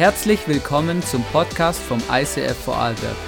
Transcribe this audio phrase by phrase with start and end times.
[0.00, 3.18] Herzlich willkommen zum Podcast vom ICF Vorarlberg.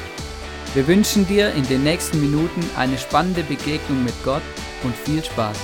[0.73, 4.41] Wir wünschen dir in den nächsten Minuten eine spannende Begegnung mit Gott
[4.83, 5.61] und viel Spaß.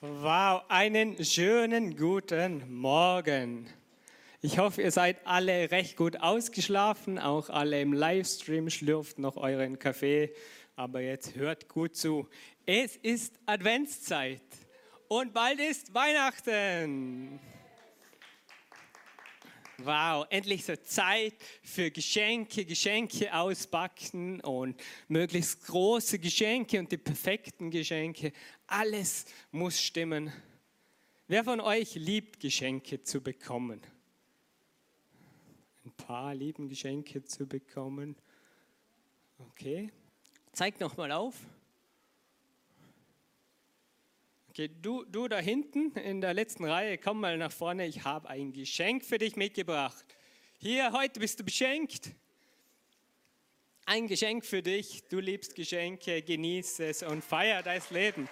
[0.00, 3.66] Wow, einen schönen guten Morgen.
[4.40, 9.78] Ich hoffe, ihr seid alle recht gut ausgeschlafen, auch alle im Livestream schlürft noch euren
[9.78, 10.32] Kaffee,
[10.80, 12.26] aber jetzt hört gut zu.
[12.64, 14.40] Es ist Adventszeit
[15.08, 17.38] und bald ist Weihnachten.
[19.76, 27.70] Wow, endlich so Zeit für Geschenke, Geschenke auspacken und möglichst große Geschenke und die perfekten
[27.70, 28.32] Geschenke.
[28.66, 30.32] Alles muss stimmen.
[31.28, 33.82] Wer von euch liebt Geschenke zu bekommen?
[35.84, 38.16] Ein paar lieben Geschenke zu bekommen.
[39.38, 39.90] Okay,
[40.60, 41.36] zeig noch mal auf.
[44.50, 47.86] Okay, du, du da hinten in der letzten Reihe, komm mal nach vorne.
[47.86, 50.04] Ich habe ein Geschenk für dich mitgebracht.
[50.58, 52.10] Hier, heute bist du beschenkt.
[53.86, 55.02] Ein Geschenk für dich.
[55.08, 58.28] Du liebst Geschenke, genieße es und feier dein Leben.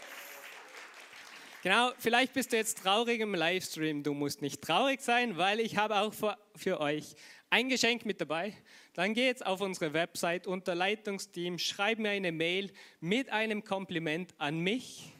[1.62, 4.02] Genau, vielleicht bist du jetzt traurig im Livestream.
[4.02, 7.14] Du musst nicht traurig sein, weil ich habe auch für, für euch
[7.50, 8.52] ein Geschenk mit dabei.
[8.94, 14.34] Dann geh jetzt auf unsere Website unter Leitungsteam, schreib mir eine Mail mit einem Kompliment
[14.38, 15.12] an mich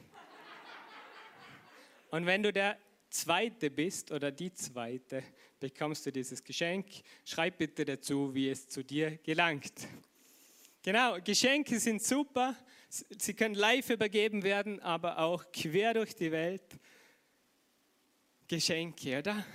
[2.11, 2.77] und wenn du der
[3.09, 5.23] Zweite bist oder die Zweite,
[5.59, 6.87] bekommst du dieses Geschenk.
[7.23, 9.73] Schreib bitte dazu, wie es zu dir gelangt.
[10.81, 12.55] Genau, Geschenke sind super.
[12.89, 16.63] Sie können live übergeben werden, aber auch quer durch die Welt.
[18.47, 19.45] Geschenke, oder?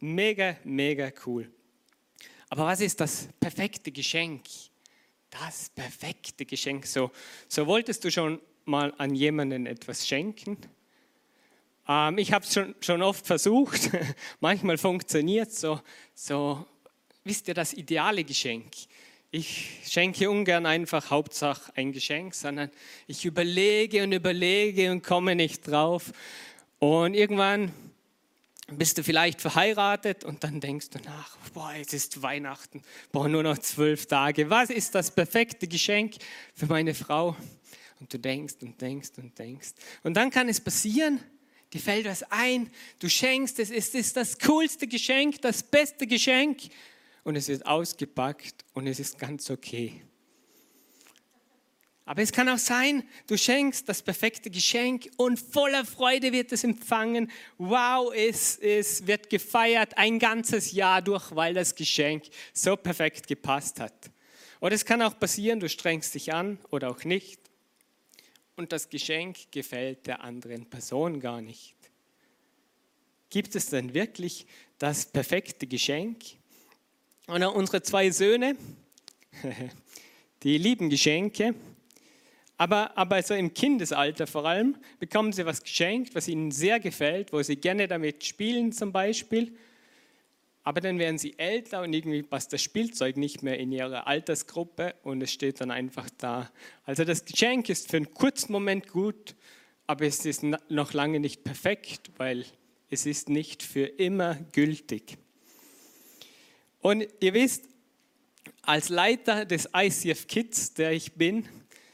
[0.00, 1.50] Mega, mega cool.
[2.48, 4.42] Aber was ist das perfekte Geschenk?
[5.28, 6.86] Das perfekte Geschenk.
[6.86, 7.10] So,
[7.48, 10.56] so wolltest du schon mal an jemanden etwas schenken?
[11.86, 13.90] Ähm, ich habe es schon, schon oft versucht,
[14.40, 15.80] manchmal funktioniert es so,
[16.14, 16.66] so,
[17.24, 18.72] wisst ihr, das ideale Geschenk.
[19.30, 22.70] Ich schenke ungern einfach Hauptsache ein Geschenk, sondern
[23.06, 26.12] ich überlege und überlege und komme nicht drauf.
[26.80, 27.72] Und irgendwann
[28.78, 32.82] bist du vielleicht verheiratet und dann denkst du nach, boah, jetzt ist Weihnachten,
[33.12, 34.50] boah, nur noch zwölf Tage.
[34.50, 36.14] Was ist das perfekte Geschenk
[36.54, 37.36] für meine Frau?
[37.98, 39.70] Und du denkst und denkst und denkst.
[40.02, 41.20] Und dann kann es passieren,
[41.72, 46.60] dir fällt was ein, du schenkst es, es ist das coolste Geschenk, das beste Geschenk
[47.24, 50.02] und es ist ausgepackt und es ist ganz okay.
[52.10, 56.64] Aber es kann auch sein, du schenkst das perfekte Geschenk und voller Freude wird es
[56.64, 57.30] empfangen.
[57.56, 63.78] Wow, es, es wird gefeiert ein ganzes Jahr durch, weil das Geschenk so perfekt gepasst
[63.78, 64.10] hat.
[64.60, 67.38] Oder es kann auch passieren, du strengst dich an oder auch nicht
[68.56, 71.76] und das Geschenk gefällt der anderen Person gar nicht.
[73.28, 74.48] Gibt es denn wirklich
[74.78, 76.24] das perfekte Geschenk?
[77.28, 78.56] Und unsere zwei Söhne,
[80.42, 81.54] die lieben Geschenke,
[82.60, 87.32] aber, aber so im Kindesalter vor allem bekommen sie was geschenkt, was ihnen sehr gefällt,
[87.32, 89.56] wo sie gerne damit spielen zum Beispiel.
[90.62, 94.94] Aber dann werden sie älter und irgendwie passt das Spielzeug nicht mehr in ihre Altersgruppe
[95.04, 96.50] und es steht dann einfach da.
[96.84, 99.34] Also das Geschenk ist für einen kurzen Moment gut,
[99.86, 102.44] aber es ist noch lange nicht perfekt, weil
[102.90, 105.16] es ist nicht für immer gültig.
[106.82, 107.64] Und ihr wisst,
[108.60, 111.48] als Leiter des ICF Kids, der ich bin,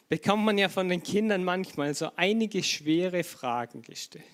[0.09, 4.25] bekommt man ja von den Kindern manchmal so einige schwere Fragen gestellt.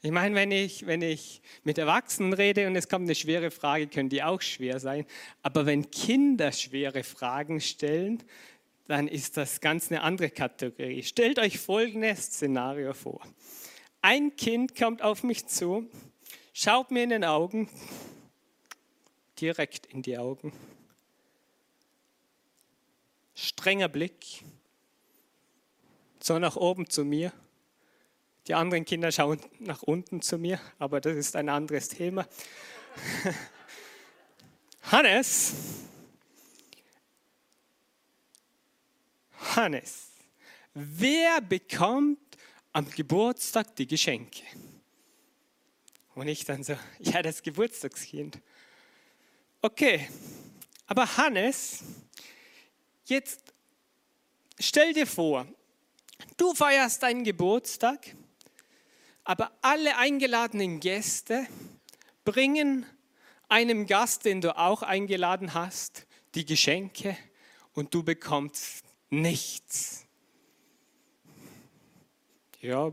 [0.00, 3.88] Ich meine, wenn ich, wenn ich mit Erwachsenen rede und es kommt eine schwere Frage,
[3.88, 5.04] können die auch schwer sein.
[5.42, 8.22] Aber wenn Kinder schwere Fragen stellen,
[8.86, 11.02] dann ist das ganz eine andere Kategorie.
[11.02, 13.20] Stellt euch folgendes Szenario vor.
[14.00, 15.90] Ein Kind kommt auf mich zu,
[16.52, 17.68] schaut mir in den Augen,
[19.40, 20.52] direkt in die Augen,
[23.34, 24.44] strenger Blick,
[26.22, 27.32] so nach oben zu mir
[28.48, 32.26] die anderen Kinder schauen nach unten zu mir, aber das ist ein anderes Thema.
[34.90, 35.52] Hannes,
[39.54, 40.08] Hannes,
[40.72, 42.18] wer bekommt
[42.72, 44.42] am Geburtstag die Geschenke?
[46.14, 48.40] Und ich dann so, ja, das Geburtstagskind.
[49.60, 50.08] Okay,
[50.86, 51.84] aber Hannes,
[53.04, 53.52] jetzt
[54.58, 55.46] stell dir vor,
[56.36, 58.14] du feierst deinen Geburtstag
[59.28, 61.46] aber alle eingeladenen Gäste
[62.24, 62.86] bringen
[63.50, 67.14] einem Gast, den du auch eingeladen hast, die Geschenke
[67.74, 70.06] und du bekommst nichts.
[72.62, 72.90] Ja,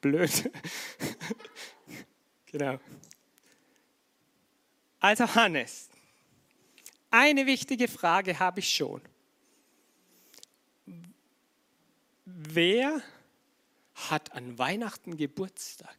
[0.00, 0.50] blöd.
[2.46, 2.80] genau.
[4.98, 5.88] Also Hannes,
[7.12, 9.00] eine wichtige Frage habe ich schon.
[12.26, 13.00] Wer
[13.94, 15.96] hat an Weihnachten Geburtstag?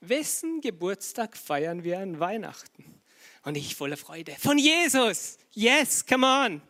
[0.00, 3.02] Wessen Geburtstag feiern wir an Weihnachten?
[3.42, 4.32] Und ich voller Freude.
[4.36, 5.38] Von Jesus!
[5.52, 6.62] Yes, come on!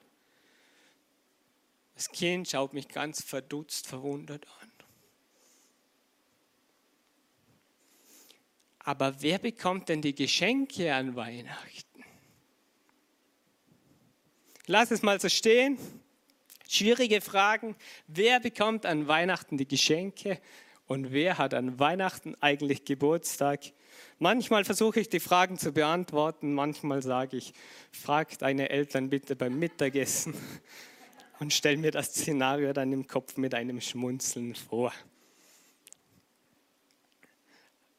[1.95, 4.71] Das Kind schaut mich ganz verdutzt, verwundert an.
[8.79, 12.03] Aber wer bekommt denn die Geschenke an Weihnachten?
[14.67, 15.79] Lass es mal so stehen.
[16.73, 17.75] Schwierige Fragen.
[18.07, 20.39] Wer bekommt an Weihnachten die Geschenke
[20.87, 23.59] und wer hat an Weihnachten eigentlich Geburtstag?
[24.21, 27.55] Manchmal versuche ich die Fragen zu beantworten, manchmal sage ich,
[27.91, 30.33] frag deine Eltern bitte beim Mittagessen
[31.41, 34.93] und stell mir das Szenario dann im Kopf mit einem Schmunzeln vor.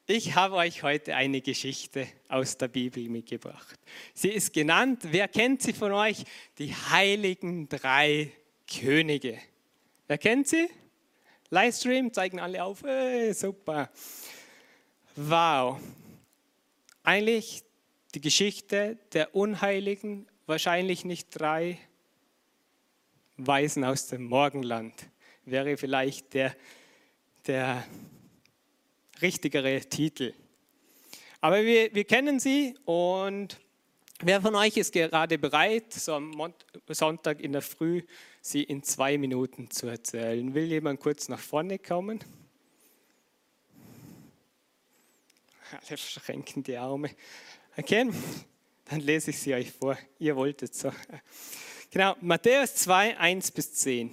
[0.08, 3.78] Ich habe euch heute eine Geschichte aus der Bibel mitgebracht.
[4.14, 6.24] Sie ist genannt, wer kennt sie von euch?
[6.58, 8.32] Die heiligen drei
[8.80, 9.38] Könige.
[10.08, 10.70] Wer kennt sie?
[11.50, 12.84] Livestream, zeigen alle auf.
[12.84, 13.90] Hey, super.
[15.16, 15.80] Wow.
[17.04, 17.64] Eigentlich
[18.16, 21.78] die Geschichte der Unheiligen, wahrscheinlich nicht drei
[23.36, 24.94] Weisen aus dem Morgenland,
[25.46, 26.56] wäre vielleicht der,
[27.48, 27.86] der
[29.22, 30.34] richtigere Titel.
[31.42, 33.60] Aber wir, wir kennen sie und
[34.22, 36.54] wer von euch ist gerade bereit, so am
[36.88, 38.04] Sonntag in der Früh
[38.42, 40.54] sie in zwei Minuten zu erzählen?
[40.54, 42.20] Will jemand kurz nach vorne kommen?
[45.72, 47.10] Alle verschränken die Arme.
[47.78, 48.10] Okay,
[48.86, 49.98] dann lese ich sie euch vor.
[50.20, 50.92] Ihr wolltet so.
[51.90, 54.12] Genau, Matthäus 2, 1 bis 10.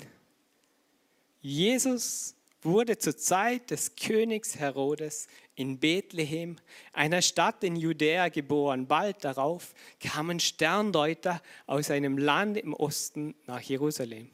[1.40, 5.28] Jesus wurde zur Zeit des Königs Herodes
[5.58, 6.56] in Bethlehem,
[6.92, 8.86] einer Stadt in Judäa, geboren.
[8.86, 14.30] Bald darauf kamen Sterndeuter aus einem Land im Osten nach Jerusalem.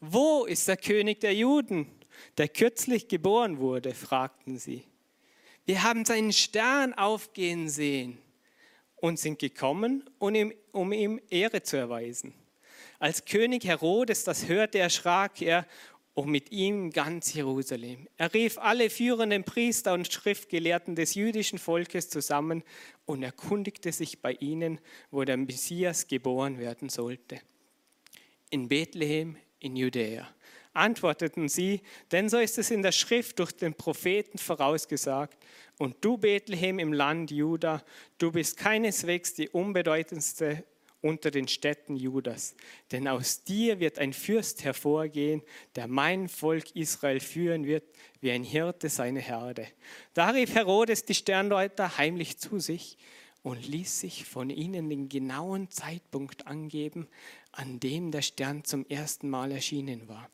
[0.00, 1.86] Wo ist der König der Juden,
[2.36, 3.94] der kürzlich geboren wurde?
[3.94, 4.84] fragten sie.
[5.64, 8.18] Wir haben seinen Stern aufgehen sehen
[8.96, 12.34] und sind gekommen, um ihm Ehre zu erweisen.
[12.98, 15.66] Als König Herodes das hörte, erschrak er
[16.20, 18.06] und mit ihm ganz Jerusalem.
[18.18, 22.62] Er rief alle führenden Priester und Schriftgelehrten des jüdischen Volkes zusammen
[23.06, 24.80] und erkundigte sich bei ihnen,
[25.10, 27.40] wo der Messias geboren werden sollte.
[28.50, 30.28] In Bethlehem in Judäa.
[30.74, 31.80] Antworteten sie,
[32.12, 35.38] denn so ist es in der Schrift durch den Propheten vorausgesagt.
[35.78, 37.82] Und du, Bethlehem im Land Juda,
[38.18, 40.64] du bist keineswegs die unbedeutendste
[41.02, 42.54] unter den Städten Judas.
[42.92, 45.42] Denn aus dir wird ein Fürst hervorgehen,
[45.74, 47.84] der mein Volk Israel führen wird,
[48.20, 49.66] wie ein Hirte seine Herde.
[50.14, 52.98] Da rief Herodes die Sterndeuter heimlich zu sich
[53.42, 57.08] und ließ sich von ihnen den genauen Zeitpunkt angeben,
[57.52, 60.28] an dem der Stern zum ersten Mal erschienen war.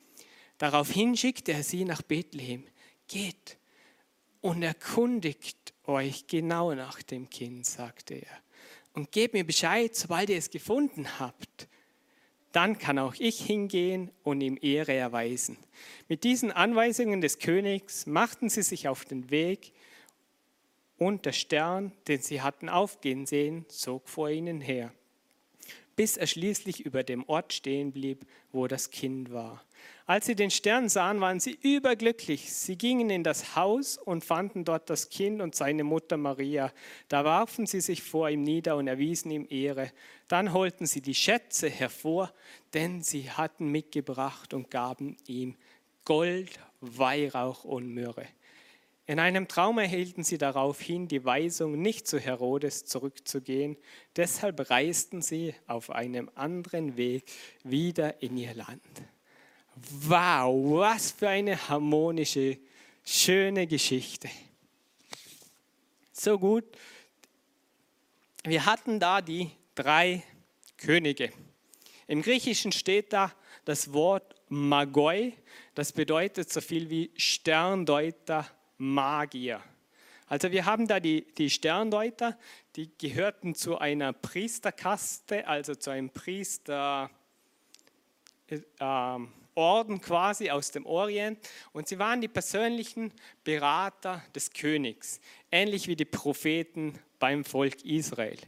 [0.58, 2.66] Daraufhin schickte er sie nach Bethlehem.
[3.06, 3.58] Geht
[4.40, 8.45] und erkundigt euch genau nach dem Kind, sagte er
[8.96, 11.68] und gebt mir Bescheid, sobald ihr es gefunden habt.
[12.50, 15.58] Dann kann auch ich hingehen und ihm Ehre erweisen.
[16.08, 19.72] Mit diesen Anweisungen des Königs machten sie sich auf den Weg
[20.96, 24.90] und der Stern, den sie hatten aufgehen sehen, zog vor ihnen her,
[25.94, 29.62] bis er schließlich über dem Ort stehen blieb, wo das Kind war.
[30.08, 32.52] Als sie den Stern sahen, waren sie überglücklich.
[32.52, 36.72] Sie gingen in das Haus und fanden dort das Kind und seine Mutter Maria.
[37.08, 39.90] Da warfen sie sich vor ihm nieder und erwiesen ihm Ehre.
[40.28, 42.32] Dann holten sie die Schätze hervor,
[42.72, 45.56] denn sie hatten mitgebracht und gaben ihm
[46.04, 48.28] Gold, Weihrauch und Myrrhe.
[49.08, 53.76] In einem Traum erhielten sie daraufhin die Weisung, nicht zu Herodes zurückzugehen.
[54.14, 57.24] Deshalb reisten sie auf einem anderen Weg
[57.64, 58.82] wieder in ihr Land.
[59.76, 62.58] Wow, was für eine harmonische,
[63.04, 64.30] schöne Geschichte.
[66.12, 66.64] So gut.
[68.42, 70.22] Wir hatten da die drei
[70.78, 71.30] Könige.
[72.06, 73.32] Im Griechischen steht da
[73.66, 75.34] das Wort Magoi,
[75.74, 78.46] das bedeutet so viel wie Sterndeuter,
[78.78, 79.62] Magier.
[80.26, 82.38] Also wir haben da die, die Sterndeuter,
[82.76, 87.10] die gehörten zu einer Priesterkaste, also zu einem Priester.
[88.48, 89.18] Äh,
[89.56, 91.38] Orden quasi aus dem Orient
[91.72, 95.20] und sie waren die persönlichen Berater des Königs,
[95.50, 98.38] ähnlich wie die Propheten beim Volk Israel.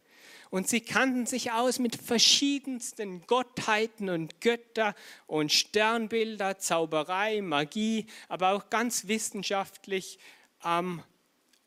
[0.51, 4.95] Und sie kannten sich aus mit verschiedensten Gottheiten und Götter
[5.27, 10.19] und Sternbilder, Zauberei, Magie, aber auch ganz wissenschaftlich,
[10.65, 11.03] ähm,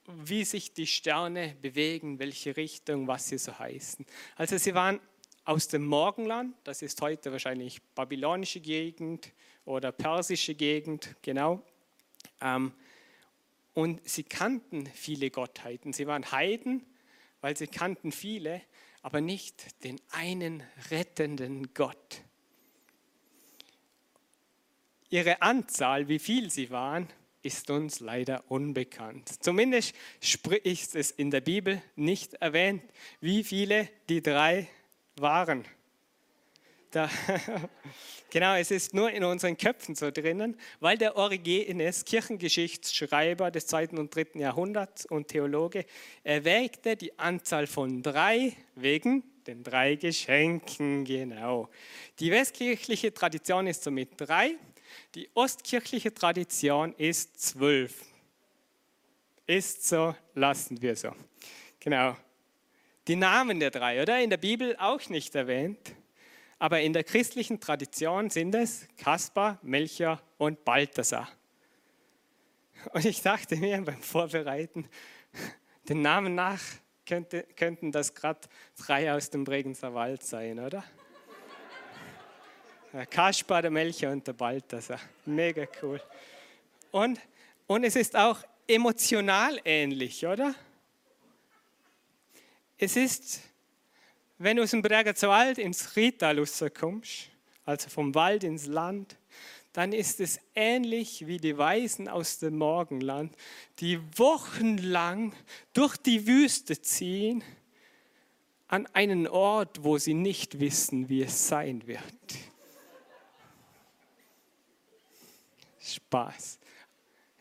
[0.07, 4.05] wie sich die Sterne bewegen, welche Richtung, was sie so heißen.
[4.35, 4.99] Also sie waren
[5.43, 9.31] aus dem Morgenland, das ist heute wahrscheinlich babylonische Gegend
[9.65, 11.61] oder persische Gegend, genau.
[12.41, 12.73] Ähm,
[13.73, 15.93] und sie kannten viele Gottheiten.
[15.93, 16.85] Sie waren Heiden,
[17.39, 18.61] weil sie kannten viele,
[19.01, 22.21] aber nicht den einen rettenden Gott.
[25.09, 27.07] Ihre Anzahl, wie viel sie waren,
[27.41, 29.43] ist uns leider unbekannt.
[29.43, 29.95] Zumindest
[30.63, 32.83] ist es in der Bibel nicht erwähnt,
[33.19, 34.69] wie viele die drei
[35.21, 35.65] waren.
[36.91, 37.09] Da,
[38.29, 43.97] genau, es ist nur in unseren Köpfen so drinnen, weil der Origenes, Kirchengeschichtsschreiber des zweiten
[43.97, 45.85] und dritten Jahrhunderts und Theologe,
[46.23, 51.69] erwägte die Anzahl von drei wegen den drei Geschenken, genau.
[52.19, 54.55] Die westkirchliche Tradition ist somit drei,
[55.15, 58.05] die ostkirchliche Tradition ist zwölf.
[59.47, 61.13] Ist so, lassen wir so.
[61.79, 62.15] Genau.
[63.07, 64.21] Die Namen der drei, oder?
[64.21, 65.95] In der Bibel auch nicht erwähnt.
[66.59, 71.27] Aber in der christlichen Tradition sind es Kaspar, Melchior und Balthasar.
[72.93, 74.87] Und ich dachte mir beim Vorbereiten,
[75.89, 76.61] den Namen nach
[77.05, 78.41] könnte, könnten das gerade
[78.77, 80.83] drei aus dem Bregenzer Wald sein, oder?
[82.93, 84.99] Der Kaspar, der Melchior und der Balthasar.
[85.25, 86.01] Mega cool.
[86.91, 87.19] Und,
[87.65, 90.53] und es ist auch emotional ähnlich, oder?
[92.81, 93.41] Es ist
[94.43, 97.29] wenn du aus dem Bregenzer ins Rital kommst,
[97.63, 99.15] also vom Wald ins Land,
[99.71, 103.35] dann ist es ähnlich wie die Weisen aus dem Morgenland,
[103.79, 105.33] die wochenlang
[105.73, 107.43] durch die Wüste ziehen
[108.67, 112.01] an einen Ort, wo sie nicht wissen, wie es sein wird.
[115.79, 116.57] Spaß.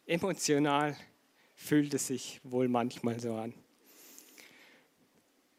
[0.06, 0.96] Emotional
[1.54, 3.54] fühlt es sich wohl manchmal so an.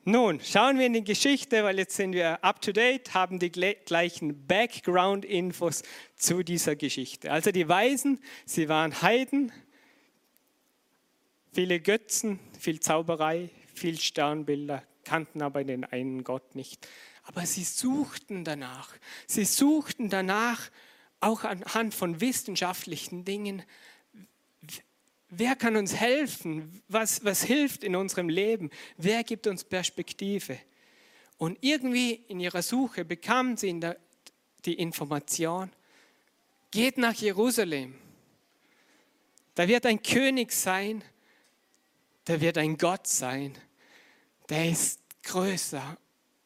[0.03, 3.51] Nun, schauen wir in die Geschichte, weil jetzt sind wir up to date, haben die
[3.51, 5.83] gleichen Background-Infos
[6.15, 7.31] zu dieser Geschichte.
[7.31, 9.51] Also die Weisen, sie waren Heiden,
[11.53, 16.87] viele Götzen, viel Zauberei, viel Sternbilder, kannten aber den einen Gott nicht.
[17.21, 18.95] Aber sie suchten danach.
[19.27, 20.71] Sie suchten danach,
[21.19, 23.61] auch anhand von wissenschaftlichen Dingen,
[25.33, 26.83] Wer kann uns helfen?
[26.89, 28.69] Was, was hilft in unserem Leben?
[28.97, 30.59] Wer gibt uns Perspektive?
[31.37, 33.97] Und irgendwie in ihrer Suche bekamen sie der,
[34.65, 35.71] die Information,
[36.69, 37.95] geht nach Jerusalem.
[39.55, 41.01] Da wird ein König sein,
[42.25, 43.57] da wird ein Gott sein,
[44.49, 45.97] der ist größer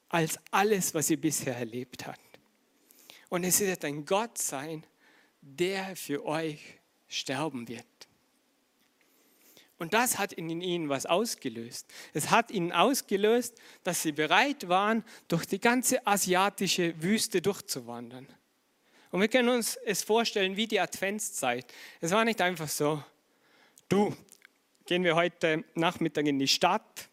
[0.10, 2.20] als alles, was sie bisher erlebt hat.
[3.30, 4.86] Und es wird ein Gott sein,
[5.42, 7.86] der für euch sterben wird.
[9.78, 11.92] Und das hat in ihnen was ausgelöst.
[12.14, 18.28] Es hat ihnen ausgelöst, dass sie bereit waren, durch die ganze asiatische Wüste durchzuwandern.
[19.12, 21.74] Und wir können uns es vorstellen wie die Adventszeit.
[22.00, 23.04] Es war nicht einfach so,
[23.90, 24.16] du,
[24.86, 27.10] gehen wir heute Nachmittag in die Stadt,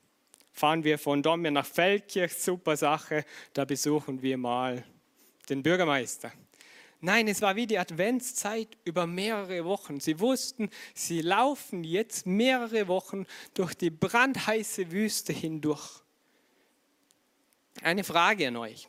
[0.53, 4.85] fahren wir von Dommer nach Feldkirch, super Sache, da besuchen wir mal
[5.49, 6.33] den Bürgermeister.
[7.05, 9.99] Nein, es war wie die Adventszeit über mehrere Wochen.
[9.99, 16.01] Sie wussten, sie laufen jetzt mehrere Wochen durch die brandheiße Wüste hindurch.
[17.83, 18.89] Eine Frage an euch.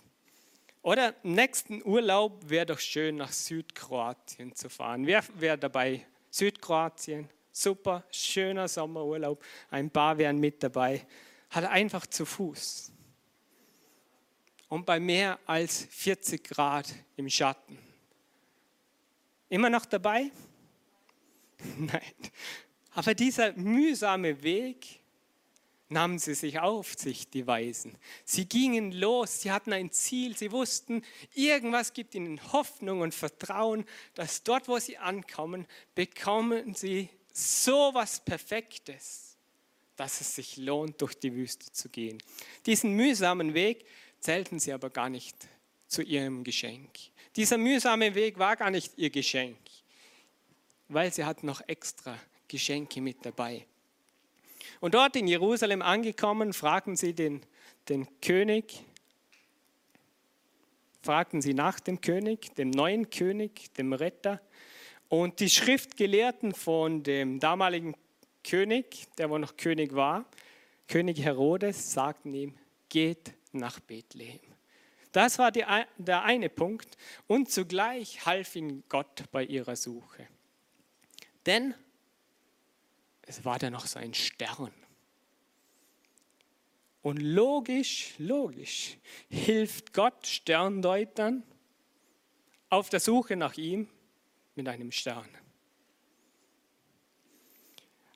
[0.84, 5.08] Oder nächsten Urlaub wäre doch schön, nach Südkroatien zu fahren.
[5.08, 6.06] Wer wäre dabei?
[6.30, 9.44] Südkroatien, super, schöner Sommerurlaub.
[9.72, 11.04] Ein paar wären mit dabei.
[11.50, 12.92] Hat einfach zu Fuß.
[14.70, 17.93] Und bei mehr als 40 Grad im Schatten.
[19.54, 20.32] Immer noch dabei?
[21.78, 22.02] Nein.
[22.96, 25.00] Aber dieser mühsame Weg
[25.90, 27.96] nahmen sie sich auf sich, die Weisen.
[28.26, 31.04] Sie gingen los, sie hatten ein Ziel, sie wussten,
[31.36, 38.26] irgendwas gibt ihnen Hoffnung und Vertrauen, dass dort, wo sie ankommen, bekommen sie so was
[38.26, 39.38] Perfektes,
[39.96, 42.18] dass es sich lohnt, durch die Wüste zu gehen.
[42.66, 43.86] Diesen mühsamen Weg
[44.20, 45.38] zählten sie aber gar nicht
[45.88, 46.90] zu ihrem Geschenk.
[47.36, 49.58] Dieser mühsame Weg war gar nicht ihr Geschenk,
[50.88, 53.66] weil sie hatten noch extra Geschenke mit dabei.
[54.80, 57.42] Und dort in Jerusalem angekommen, fragten sie den,
[57.90, 58.84] den König,
[61.02, 64.40] fragten sie nach dem König, dem neuen König, dem Retter.
[65.10, 67.96] Und die Schriftgelehrten von dem damaligen
[68.44, 70.26] König, der wohl noch König war,
[70.88, 72.56] König Herodes, sagten ihm,
[72.90, 74.53] geht nach Bethlehem.
[75.14, 75.64] Das war die,
[75.98, 76.98] der eine Punkt.
[77.28, 80.28] Und zugleich half ihnen Gott bei ihrer Suche.
[81.46, 81.74] Denn
[83.22, 84.74] es war da noch so ein Stern.
[87.02, 88.98] Und logisch, logisch
[89.30, 91.44] hilft Gott Sterndeutern
[92.70, 93.88] auf der Suche nach ihm
[94.56, 95.30] mit einem Stern.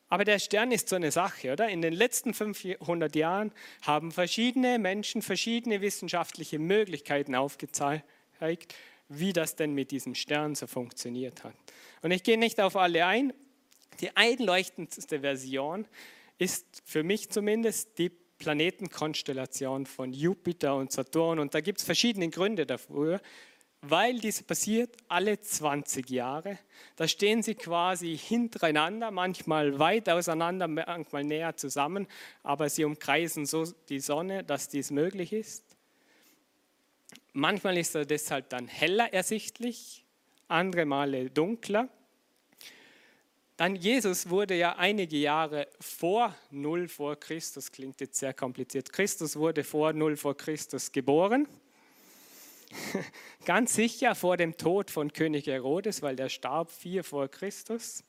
[0.09, 1.67] Aber der Stern ist so eine Sache, oder?
[1.69, 8.05] In den letzten 500 Jahren haben verschiedene Menschen verschiedene wissenschaftliche Möglichkeiten aufgezeigt,
[9.09, 11.55] wie das denn mit diesem Stern so funktioniert hat.
[12.01, 13.33] Und ich gehe nicht auf alle ein.
[13.99, 15.85] Die einleuchtendste Version
[16.37, 21.39] ist für mich zumindest die Planetenkonstellation von Jupiter und Saturn.
[21.39, 23.19] Und da gibt es verschiedene Gründe dafür
[23.81, 26.57] weil diese passiert alle 20 Jahre.
[26.95, 32.07] Da stehen sie quasi hintereinander, manchmal weit auseinander, manchmal näher zusammen,
[32.43, 35.63] aber sie umkreisen so die Sonne, dass dies möglich ist.
[37.33, 40.03] Manchmal ist er deshalb dann heller ersichtlich,
[40.47, 41.89] andere Male dunkler.
[43.57, 48.91] Dann Jesus wurde ja einige Jahre vor Null vor Christus, klingt jetzt sehr kompliziert.
[48.91, 51.47] Christus wurde vor Null vor Christus geboren.
[53.45, 58.03] Ganz sicher vor dem Tod von König Herodes, weil der starb vier vor Christus.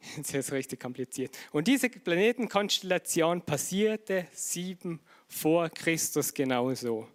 [0.16, 1.36] Jetzt ist es richtig kompliziert.
[1.52, 7.08] Und diese Planetenkonstellation passierte sieben vor Christus genauso.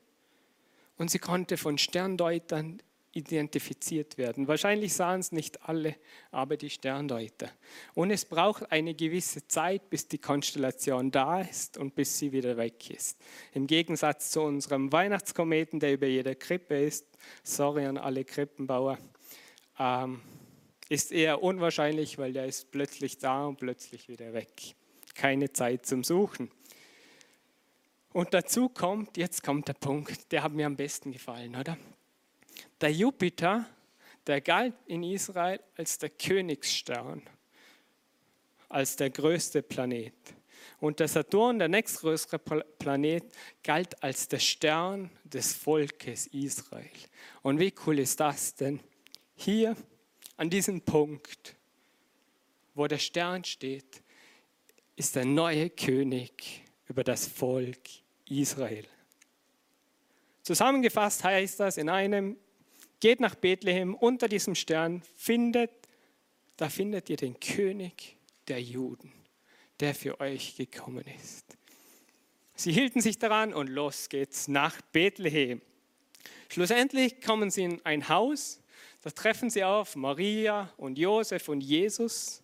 [0.98, 2.82] Und sie konnte von Sterndeutern
[3.14, 4.48] identifiziert werden.
[4.48, 5.96] Wahrscheinlich sahen es nicht alle,
[6.32, 7.50] aber die Sterndeuter.
[7.94, 12.56] Und es braucht eine gewisse Zeit, bis die Konstellation da ist und bis sie wieder
[12.56, 13.20] weg ist.
[13.54, 17.06] Im Gegensatz zu unserem Weihnachtskometen, der über jeder Krippe ist,
[17.44, 18.98] sorry an alle Krippenbauer,
[19.78, 20.22] ähm,
[20.88, 24.76] ist eher unwahrscheinlich, weil der ist plötzlich da und plötzlich wieder weg.
[25.16, 26.50] Keine Zeit zum Suchen.
[28.14, 31.78] Und dazu kommt, jetzt kommt der Punkt, der hat mir am besten gefallen, oder?
[32.80, 33.66] Der Jupiter,
[34.28, 37.22] der galt in Israel als der Königsstern,
[38.70, 40.14] als der größte Planet.
[40.80, 43.24] Und der Saturn, der nächstgrößere Planet,
[43.64, 46.90] galt als der Stern des Volkes Israel.
[47.44, 48.80] Und wie cool ist das denn?
[49.36, 49.76] Hier
[50.38, 51.56] an diesem Punkt,
[52.74, 54.02] wo der Stern steht,
[54.96, 57.80] ist der neue König über das Volk
[58.28, 58.88] Israel.
[60.44, 62.38] Zusammengefasst heißt das in einem
[63.00, 65.72] Geht nach Bethlehem unter diesem Stern, findet,
[66.58, 68.16] da findet ihr den König
[68.48, 69.12] der Juden,
[69.80, 71.58] der für euch gekommen ist.
[72.56, 75.62] Sie hielten sich daran und los geht's nach Bethlehem.
[76.50, 78.62] Schlussendlich kommen sie in ein Haus,
[79.02, 82.44] da treffen sie auf Maria und Josef und Jesus.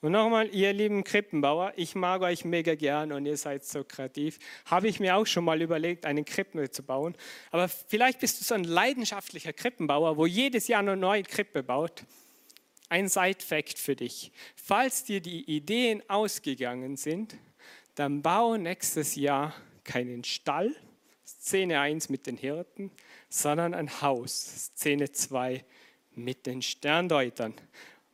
[0.00, 4.38] Und nochmal, ihr lieben Krippenbauer, ich mag euch mega gern und ihr seid so kreativ.
[4.66, 7.16] Habe ich mir auch schon mal überlegt, einen Krippen zu bauen.
[7.50, 12.04] Aber vielleicht bist du so ein leidenschaftlicher Krippenbauer, wo jedes Jahr eine neue Krippe baut.
[12.88, 14.30] Ein Side-Fact für dich.
[14.54, 17.36] Falls dir die Ideen ausgegangen sind,
[17.96, 20.76] dann baue nächstes Jahr keinen Stall,
[21.26, 22.92] Szene 1 mit den Hirten,
[23.28, 25.64] sondern ein Haus, Szene 2
[26.12, 27.54] mit den Sterndeutern.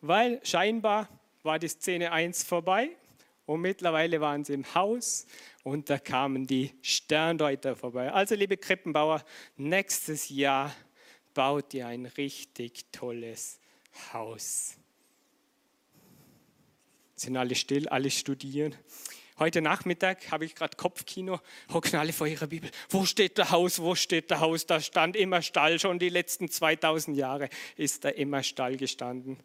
[0.00, 1.08] Weil scheinbar
[1.44, 2.88] war die Szene 1 vorbei
[3.46, 5.26] und mittlerweile waren sie im Haus
[5.62, 8.10] und da kamen die Sterndeuter vorbei.
[8.10, 9.22] Also liebe Krippenbauer,
[9.56, 10.74] nächstes Jahr
[11.34, 13.60] baut ihr ein richtig tolles
[14.12, 14.76] Haus.
[17.14, 18.74] Sind alle still, alle studieren.
[19.38, 21.40] Heute Nachmittag habe ich gerade Kopfkino,
[21.72, 22.70] hocken alle vor ihrer Bibel.
[22.88, 23.80] Wo steht der Haus?
[23.80, 24.64] Wo steht der Haus?
[24.64, 25.78] Da stand immer Stall.
[25.78, 29.38] Schon die letzten 2000 Jahre ist da immer Stall gestanden.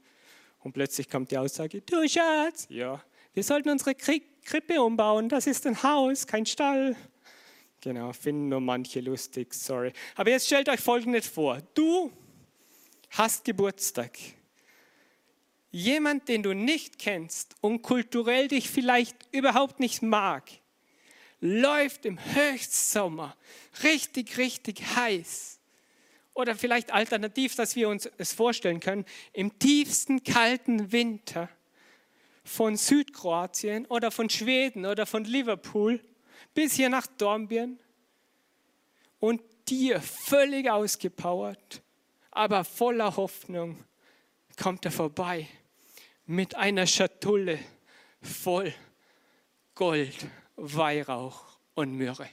[0.60, 3.02] Und plötzlich kommt die Aussage, du Schatz, ja,
[3.34, 6.96] wir sollten unsere Krippe umbauen, das ist ein Haus, kein Stall.
[7.82, 9.94] Genau, finden nur manche lustig, sorry.
[10.16, 11.62] Aber jetzt stellt euch Folgendes vor.
[11.74, 12.12] Du
[13.12, 14.18] hast Geburtstag.
[15.72, 20.50] Jemand, den du nicht kennst und kulturell dich vielleicht überhaupt nicht mag,
[21.40, 23.38] läuft im Höchstsommer
[23.84, 25.59] richtig, richtig heiß
[26.40, 31.50] oder vielleicht alternativ, dass wir uns es vorstellen können, im tiefsten kalten Winter
[32.46, 36.02] von Südkroatien oder von Schweden oder von Liverpool
[36.54, 37.78] bis hier nach Dornbirn
[39.20, 41.82] und dir völlig ausgepowert,
[42.32, 43.84] aber voller Hoffnung
[44.58, 45.48] kommt er vorbei
[46.26, 47.60] mit einer Schatulle
[48.22, 48.74] voll
[49.76, 52.30] Gold, Weihrauch und Myrrhe.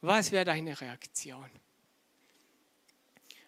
[0.00, 1.50] Was wäre deine Reaktion?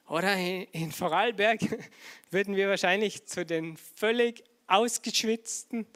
[0.08, 1.60] Oder in Vorarlberg
[2.30, 5.86] würden wir wahrscheinlich zu den völlig ausgeschwitzten,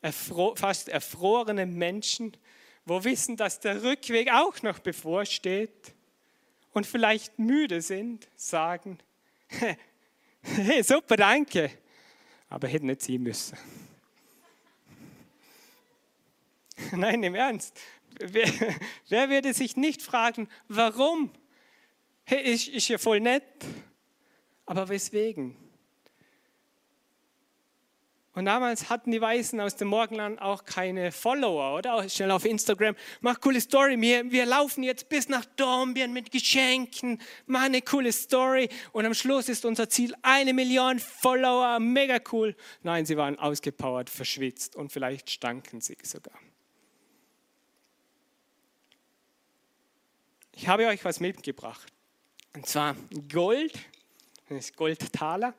[0.00, 2.36] erfro fast erfrorene Menschen,
[2.84, 5.94] wo wissen, dass der Rückweg auch noch bevorsteht
[6.72, 8.98] und vielleicht müde sind, sagen,
[10.40, 11.70] hey, super, danke,
[12.48, 13.56] aber hätte nicht ziehen müssen.
[16.96, 17.80] Nein, im Ernst.
[18.20, 18.46] Wer,
[19.08, 21.30] wer würde sich nicht fragen, warum?
[22.24, 23.42] Hey, ist, ist ja voll nett,
[24.66, 25.56] aber weswegen?
[28.34, 31.94] Und damals hatten die Weißen aus dem Morgenland auch keine Follower, oder?
[31.94, 36.30] Auch schnell auf Instagram, mach coole Story, wir, wir laufen jetzt bis nach Dornbirn mit
[36.30, 42.18] Geschenken, mach eine coole Story und am Schluss ist unser Ziel eine Million Follower, mega
[42.32, 42.54] cool.
[42.82, 46.38] Nein, sie waren ausgepowert, verschwitzt und vielleicht stanken sie sogar.
[50.62, 51.92] Ich habe euch was mitgebracht.
[52.54, 52.94] Und zwar
[53.32, 53.72] Gold,
[54.48, 55.54] das ist Goldtaler.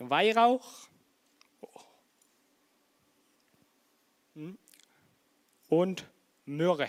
[0.00, 0.88] Weihrauch
[4.34, 4.58] hm,
[5.68, 6.04] und
[6.44, 6.88] Myrrhe.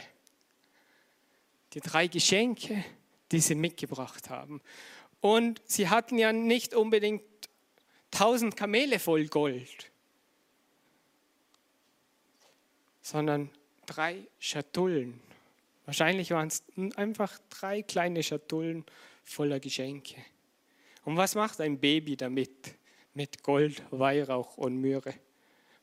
[1.74, 2.84] Die drei Geschenke,
[3.32, 4.64] die sie mitgebracht haben.
[5.22, 7.22] Und sie hatten ja nicht unbedingt
[8.10, 9.92] tausend Kamele voll Gold,
[13.04, 13.52] sondern
[13.86, 15.22] drei Schatullen.
[15.86, 16.64] Wahrscheinlich waren es
[16.96, 18.86] einfach drei kleine Schatullen
[19.24, 20.16] voller Geschenke.
[21.04, 22.76] Und was macht ein Baby damit?
[23.16, 25.14] mit Gold, Weihrauch und Myrrhe.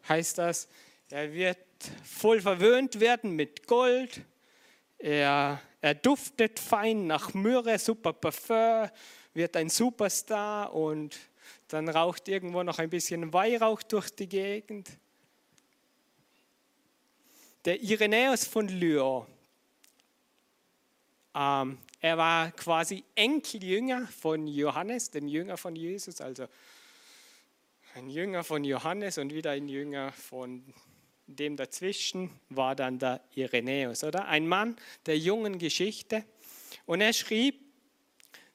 [0.08, 0.68] Heißt das,
[1.10, 1.58] er wird
[2.04, 4.20] voll verwöhnt werden mit Gold,
[4.98, 8.88] er, er duftet fein nach Myrrhe, super Parfum,
[9.34, 11.18] wird ein Superstar und
[11.68, 14.90] dann raucht irgendwo noch ein bisschen Weihrauch durch die Gegend.
[17.64, 19.26] Der Irenäus von Lyon,
[21.34, 26.46] ähm, er war quasi Enkeljünger von Johannes, dem Jünger von Jesus, also
[27.94, 30.64] ein Jünger von Johannes und wieder ein Jünger von
[31.26, 34.26] dem dazwischen war dann der Irenäus, oder?
[34.28, 36.24] Ein Mann der jungen Geschichte.
[36.86, 37.60] Und er schrieb,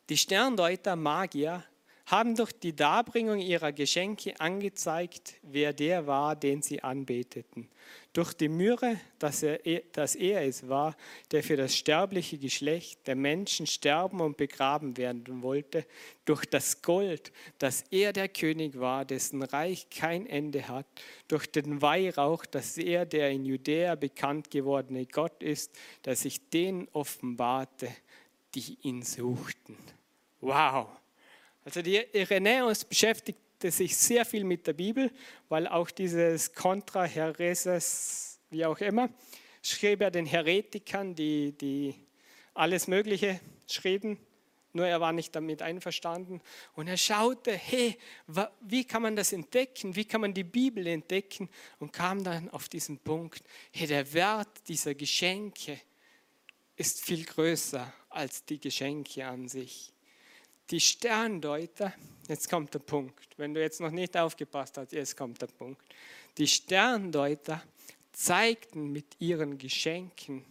[0.10, 1.64] die Sterndeuter, Magier,
[2.08, 7.68] haben durch die Darbringung ihrer Geschenke angezeigt, wer der war, den sie anbeteten.
[8.14, 9.60] Durch die Myrrhe, dass er,
[9.92, 10.96] dass er es war,
[11.32, 15.86] der für das sterbliche Geschlecht der Menschen sterben und begraben werden wollte,
[16.24, 20.88] durch das Gold, dass er der König war, dessen Reich kein Ende hat,
[21.28, 26.88] durch den Weihrauch, dass er der in Judäa bekannt gewordene Gott ist, der sich denen
[26.94, 27.90] offenbarte,
[28.56, 29.76] die ihn suchten.
[30.40, 30.88] Wow!
[31.68, 35.12] Also die Irenäus beschäftigte sich sehr viel mit der Bibel,
[35.50, 39.10] weil auch dieses Contra Hereses, wie auch immer,
[39.62, 41.94] schrieb er den Heretikern, die, die
[42.54, 44.18] alles Mögliche schrieben,
[44.72, 46.40] nur er war nicht damit einverstanden.
[46.74, 47.98] Und er schaute, hey,
[48.62, 49.94] wie kann man das entdecken?
[49.94, 51.50] Wie kann man die Bibel entdecken?
[51.80, 55.82] Und kam dann auf diesen Punkt, hey, der Wert dieser Geschenke
[56.78, 59.92] ist viel größer als die Geschenke an sich.
[60.70, 61.94] Die Sterndeuter,
[62.28, 65.82] jetzt kommt der Punkt, wenn du jetzt noch nicht aufgepasst hast, jetzt kommt der Punkt.
[66.38, 67.64] Die Sterndeuter
[68.12, 70.44] zeigten mit ihren Geschenken,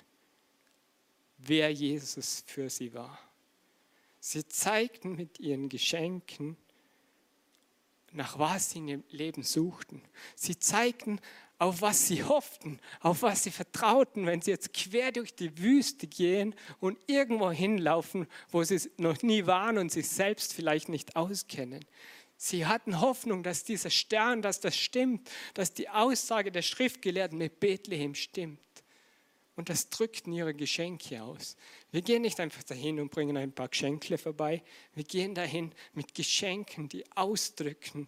[1.38, 3.18] wer Jesus für sie war.
[4.20, 6.56] Sie zeigten mit ihren Geschenken,
[8.12, 10.02] nach was sie in ihrem Leben suchten.
[10.34, 11.20] Sie zeigten,
[11.58, 16.06] auf was sie hofften, auf was sie vertrauten, wenn sie jetzt quer durch die Wüste
[16.06, 21.84] gehen und irgendwo hinlaufen, wo sie noch nie waren und sich selbst vielleicht nicht auskennen.
[22.36, 27.60] Sie hatten Hoffnung, dass dieser Stern, dass das stimmt, dass die Aussage der Schriftgelehrten mit
[27.60, 28.60] Bethlehem stimmt.
[29.54, 31.56] Und das drückten ihre Geschenke aus.
[31.90, 34.62] Wir gehen nicht einfach dahin und bringen ein paar Geschenke vorbei.
[34.94, 38.06] Wir gehen dahin mit Geschenken, die ausdrücken,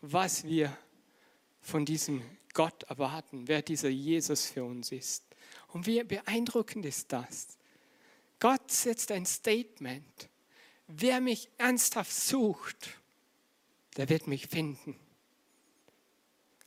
[0.00, 0.76] was wir
[1.60, 5.24] von diesem Gott erwarten, wer dieser Jesus für uns ist.
[5.68, 7.58] Und wie beeindruckend ist das?
[8.40, 10.28] Gott setzt ein Statement.
[10.88, 12.90] Wer mich ernsthaft sucht,
[13.96, 14.96] der wird mich finden.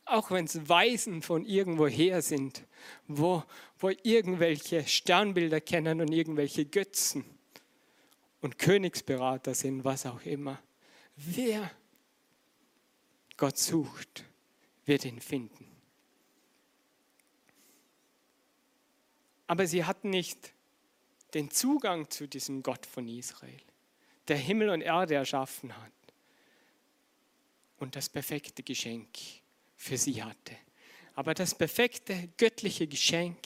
[0.06, 2.62] Auch wenn es Weisen von irgendwoher sind,
[3.06, 3.42] wo,
[3.78, 7.24] wo irgendwelche Sternbilder kennen und irgendwelche Götzen
[8.40, 10.62] und Königsberater sind, was auch immer.
[11.16, 11.70] Wer
[13.36, 14.24] Gott sucht,
[14.86, 15.66] wird ihn finden.
[19.46, 20.52] Aber sie hatten nicht
[21.34, 23.60] den Zugang zu diesem Gott von Israel,
[24.28, 25.92] der Himmel und Erde erschaffen hat
[27.78, 29.08] und das perfekte Geschenk
[29.76, 30.56] für sie hatte.
[31.14, 33.38] Aber das perfekte göttliche Geschenk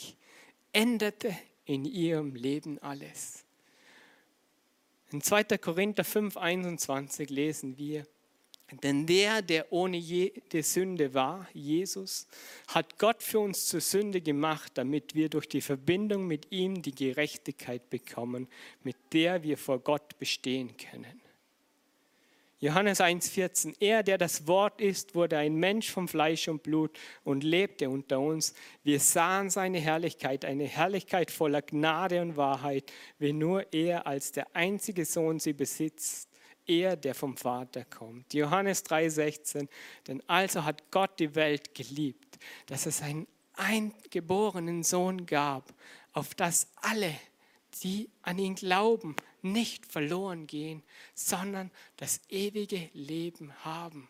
[0.72, 3.44] änderte in ihrem Leben alles.
[5.10, 5.44] In 2.
[5.58, 8.06] Korinther 5, 21 lesen wir,
[8.70, 12.26] Denn der, der ohne jede Sünde war, Jesus,
[12.68, 16.94] hat Gott für uns zur Sünde gemacht, damit wir durch die Verbindung mit ihm die
[16.94, 18.46] Gerechtigkeit bekommen,
[18.82, 21.22] mit der wir vor Gott bestehen können.
[22.60, 27.44] Johannes 1,14, er, der das Wort ist, wurde ein Mensch vom Fleisch und Blut und
[27.44, 28.52] lebte unter uns.
[28.82, 34.56] Wir sahen seine Herrlichkeit, eine Herrlichkeit voller Gnade und Wahrheit, wie nur er als der
[34.56, 36.27] einzige Sohn sie besitzt,
[36.68, 38.32] er, der vom Vater kommt.
[38.34, 39.68] Johannes 3,16,
[40.06, 45.74] denn also hat Gott die Welt geliebt, dass es einen eingeborenen Sohn gab,
[46.12, 47.14] auf das alle,
[47.82, 50.82] die an ihn glauben, nicht verloren gehen,
[51.14, 54.08] sondern das ewige Leben haben.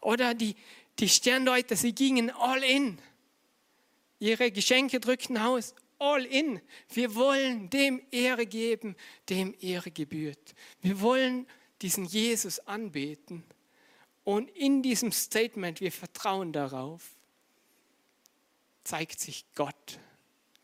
[0.00, 0.54] Oder die,
[0.98, 2.98] die Sterndeuter, sie gingen all in.
[4.18, 6.60] Ihre Geschenke drückten aus, all in.
[6.92, 8.96] Wir wollen dem Ehre geben,
[9.28, 10.54] dem Ehre gebührt.
[10.80, 11.46] Wir wollen
[11.82, 13.44] diesen Jesus anbeten.
[14.24, 17.14] Und in diesem Statement, wir vertrauen darauf,
[18.84, 19.98] zeigt sich Gott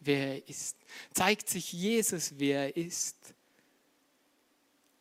[0.00, 0.76] wer er ist.
[1.12, 3.34] Zeigt sich Jesus, wer er ist.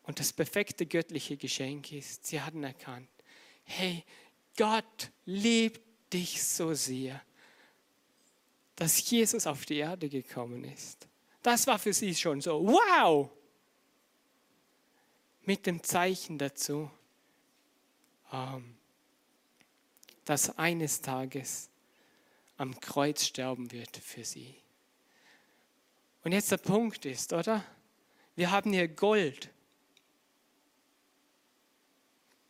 [0.03, 3.09] Und das perfekte göttliche Geschenk ist, sie hatten erkannt,
[3.63, 4.03] hey,
[4.57, 7.21] Gott liebt dich so sehr,
[8.79, 11.05] dass Jesus auf die Erde gekommen ist.
[11.43, 13.29] Das war für sie schon so, wow!
[15.41, 16.89] Mit dem Zeichen dazu,
[18.31, 18.77] ähm,
[20.23, 21.69] dass eines Tages
[22.55, 24.55] am Kreuz sterben wird für sie.
[26.23, 27.65] Und jetzt der Punkt ist, oder?
[28.37, 29.49] Wir haben hier Gold.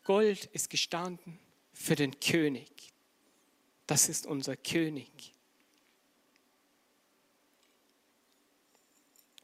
[0.03, 1.39] Gold ist gestanden
[1.73, 2.93] für den König.
[3.87, 5.33] Das ist unser König.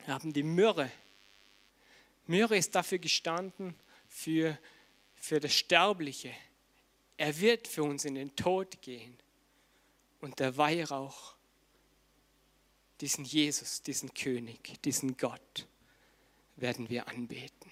[0.05, 0.91] Wir haben die Myrrhe.
[2.27, 3.75] Myrrhe ist dafür gestanden
[4.07, 4.57] für,
[5.15, 6.31] für das Sterbliche.
[7.17, 9.17] Er wird für uns in den Tod gehen.
[10.21, 11.33] Und der Weihrauch
[13.01, 15.67] diesen Jesus, diesen König, diesen Gott
[16.55, 17.71] werden wir anbeten.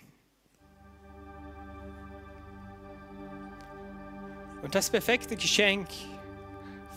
[4.64, 5.88] Und das perfekte Geschenk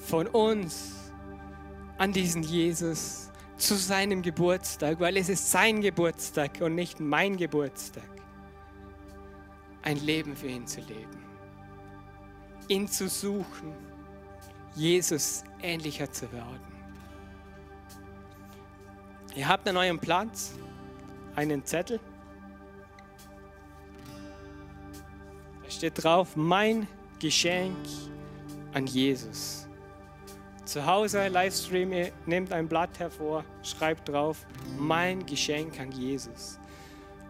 [0.06, 1.10] von uns
[1.98, 8.08] an diesen Jesus zu seinem Geburtstag, weil es ist sein Geburtstag und nicht mein Geburtstag,
[9.82, 11.24] ein Leben für ihn zu leben,
[12.68, 13.72] ihn zu suchen,
[14.74, 16.60] Jesus ähnlicher zu werden.
[19.34, 20.52] Ihr habt an eurem Platz
[21.34, 22.00] einen Zettel.
[25.62, 26.86] Da steht drauf, mein
[27.18, 27.76] Geschenk
[28.72, 29.65] an Jesus.
[30.66, 34.44] Zu Hause, Livestream, ihr nehmt ein Blatt hervor, schreibt drauf,
[34.76, 36.58] mein Geschenk an Jesus.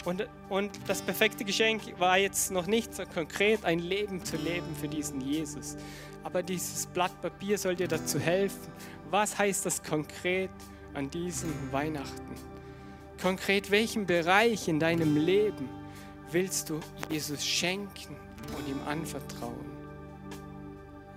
[0.07, 4.75] Und, und das perfekte Geschenk war jetzt noch nicht so konkret, ein Leben zu leben
[4.81, 5.77] für diesen Jesus.
[6.25, 8.73] Aber dieses Blatt Papier soll dir dazu helfen.
[9.11, 10.51] Was heißt das konkret
[10.95, 12.35] an diesem Weihnachten?
[13.21, 15.69] Konkret, welchen Bereich in deinem Leben
[16.31, 18.17] willst du Jesus schenken
[18.57, 19.77] und ihm anvertrauen?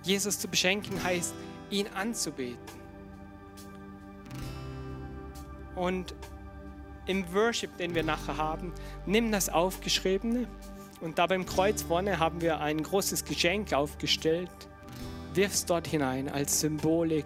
[0.02, 1.34] Jesus zu beschenken heißt,
[1.70, 2.58] ihn anzubeten.
[5.76, 6.14] Und
[7.06, 8.72] im Worship, den wir nachher haben,
[9.06, 10.46] nimm das Aufgeschriebene
[11.00, 14.50] und da beim Kreuz vorne haben wir ein großes Geschenk aufgestellt.
[15.34, 17.24] Wirf es dort hinein als Symbolik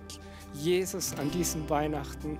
[0.54, 2.38] Jesus an diesen Weihnachten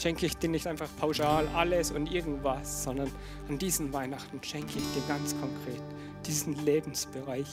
[0.00, 3.10] schenke ich dir nicht einfach pauschal alles und irgendwas, sondern
[3.48, 5.82] an diesen Weihnachten schenke ich dir ganz konkret
[6.26, 7.48] diesen Lebensbereich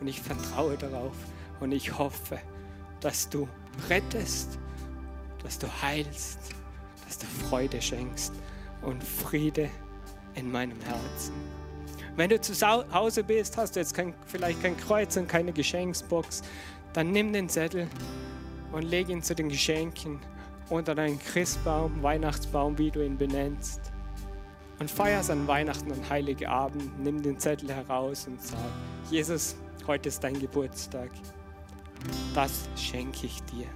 [0.00, 1.14] und ich vertraue darauf
[1.60, 2.38] und ich hoffe,
[3.00, 3.48] dass du
[3.88, 4.58] rettest,
[5.42, 6.38] dass du heilst,
[7.06, 8.32] dass du Freude schenkst
[8.82, 9.70] und Friede
[10.34, 11.34] in meinem Herzen.
[12.16, 12.54] Wenn du zu
[12.92, 16.42] Hause bist, hast du jetzt kein, vielleicht kein Kreuz und keine Geschenksbox,
[16.92, 17.88] dann nimm den Zettel
[18.72, 20.20] und leg ihn zu den Geschenken
[20.68, 23.80] unter deinen Christbaum, Weihnachtsbaum, wie du ihn benennst.
[24.78, 28.58] Und feierst an Weihnachten und Heilige Abend, nimm den Zettel heraus und sag,
[29.10, 31.10] Jesus, heute ist dein Geburtstag.
[32.34, 33.66] Das schenke ich dir.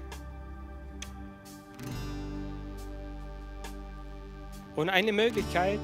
[4.77, 5.81] Und eine Möglichkeit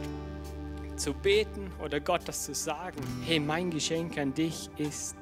[0.96, 5.16] zu beten oder Gott das zu sagen, hey, mein Geschenk an dich ist,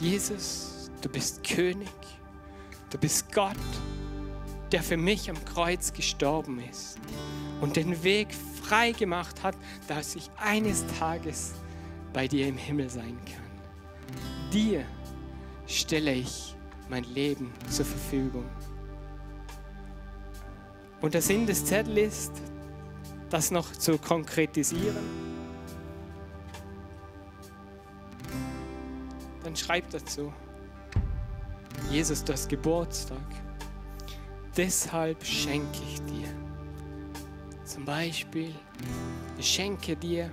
[0.00, 1.88] Jesus, du bist König,
[2.90, 3.56] du bist Gott,
[4.72, 6.98] der für mich am Kreuz gestorben ist
[7.60, 11.54] und den Weg frei gemacht hat, dass ich eines Tages
[12.12, 14.50] bei dir im Himmel sein kann.
[14.52, 14.84] Dir
[15.66, 16.54] stelle ich
[16.88, 18.44] mein Leben zur Verfügung.
[21.00, 22.32] Und der Sinn des Zettels ist,
[23.30, 25.24] das noch zu konkretisieren.
[29.54, 30.32] dann schreib dazu.
[31.90, 33.18] Jesus, du hast Geburtstag.
[34.56, 36.28] Deshalb schenke ich dir.
[37.64, 38.52] Zum Beispiel,
[39.38, 40.30] ich schenke dir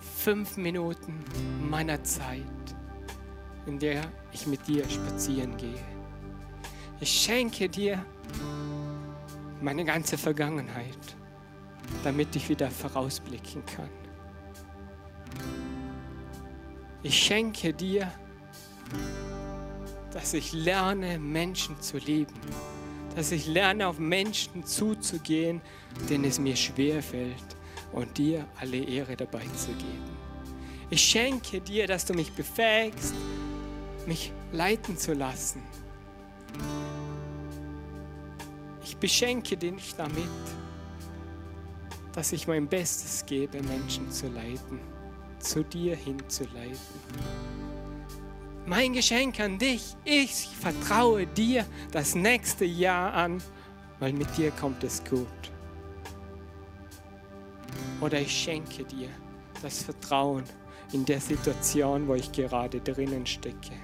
[0.00, 1.24] fünf Minuten
[1.70, 2.42] meiner Zeit,
[3.66, 5.82] in der ich mit dir spazieren gehe.
[7.00, 8.04] Ich schenke dir
[9.60, 11.16] meine ganze Vergangenheit,
[12.02, 13.90] damit ich wieder vorausblicken kann.
[17.02, 18.10] Ich schenke dir,
[20.12, 22.34] dass ich lerne, Menschen zu lieben,
[23.16, 25.60] dass ich lerne, auf Menschen zuzugehen,
[26.08, 27.56] denen es mir schwer fällt
[27.92, 30.16] und dir alle Ehre dabei zu geben.
[30.90, 33.14] Ich schenke dir, dass du mich befähigst,
[34.06, 35.62] mich leiten zu lassen.
[38.84, 40.28] Ich beschenke dich damit,
[42.12, 44.78] dass ich mein Bestes gebe, Menschen zu leiten
[45.44, 46.78] zu dir hinzuleiten.
[48.66, 53.42] Mein Geschenk an dich, ich vertraue dir das nächste Jahr an,
[54.00, 55.28] weil mit dir kommt es gut.
[58.00, 59.08] Oder ich schenke dir
[59.62, 60.44] das Vertrauen
[60.92, 63.74] in der Situation, wo ich gerade drinnen stecke,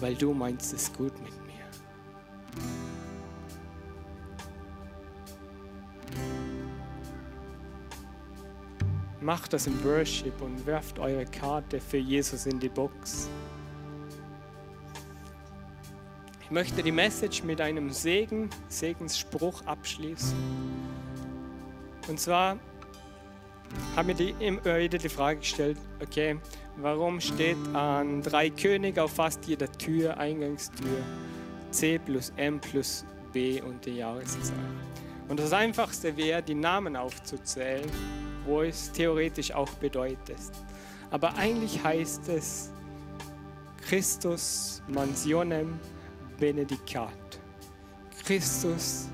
[0.00, 1.48] weil du meinst es gut mit mir.
[9.20, 13.28] Macht das im Worship und werft eure Karte für Jesus in die Box.
[16.40, 20.34] Ich möchte die Message mit einem Segen, Segensspruch abschließen.
[22.08, 22.58] Und zwar
[23.96, 26.38] haben mir die, immer wieder die Frage gestellt, okay,
[26.76, 31.02] warum steht an drei Könige auf fast jeder Tür, Eingangstür,
[31.70, 34.56] C plus M plus B und die Jahreszahl?
[35.28, 37.90] Und das Einfachste wäre, die Namen aufzuzählen
[38.48, 40.38] wo es theoretisch auch bedeutet.
[41.10, 42.70] Aber eigentlich heißt es
[43.86, 45.78] Christus mansionem
[46.38, 47.12] benedicat.
[48.24, 49.08] Christus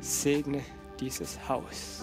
[0.00, 0.62] segne
[1.00, 2.02] dieses Haus.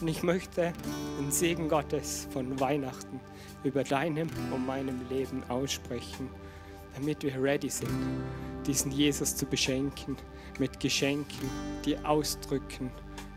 [0.00, 0.72] Und ich möchte
[1.18, 3.18] den Segen Gottes von Weihnachten
[3.64, 6.28] über deinem und meinem Leben aussprechen,
[6.94, 7.90] damit wir ready sind,
[8.66, 10.16] diesen Jesus zu beschenken
[10.58, 11.50] mit Geschenken,
[11.84, 12.90] die ausdrücken,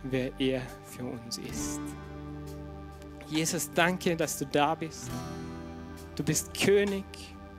[0.03, 1.79] wer er für uns ist.
[3.27, 5.09] Jesus, danke, dass du da bist.
[6.15, 7.05] Du bist König,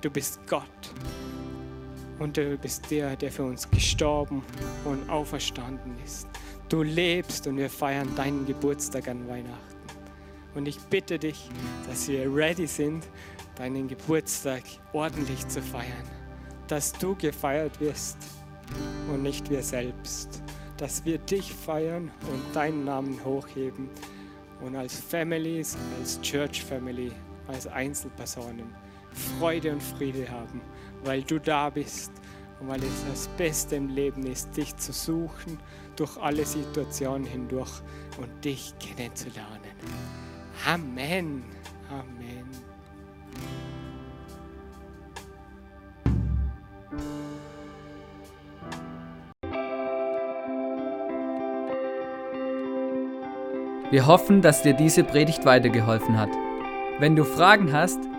[0.01, 0.65] du bist Gott.
[2.19, 4.43] Und du bist der, der für uns gestorben
[4.85, 6.29] und auferstanden ist.
[6.71, 9.77] Du lebst und wir feiern deinen Geburtstag an Weihnachten.
[10.55, 11.51] Und ich bitte dich,
[11.87, 13.07] dass wir ready sind,
[13.57, 14.63] deinen Geburtstag
[14.95, 16.09] ordentlich zu feiern.
[16.69, 18.17] Dass du gefeiert wirst
[19.13, 20.43] und nicht wir selbst
[20.81, 23.91] dass wir dich feiern und deinen Namen hochheben
[24.63, 27.13] und als Families, als Church Family,
[27.47, 28.75] als Einzelpersonen
[29.39, 30.63] Freude und Friede haben,
[31.05, 32.13] weil du da bist
[32.61, 35.59] und weil es das Beste im Leben ist, dich zu suchen
[35.97, 37.83] durch alle Situationen hindurch
[38.19, 39.61] und dich kennenzulernen.
[40.67, 41.43] Amen.
[41.91, 42.49] Amen.
[53.91, 56.31] Wir hoffen, dass dir diese Predigt weitergeholfen hat.
[57.01, 57.99] Wenn du Fragen hast,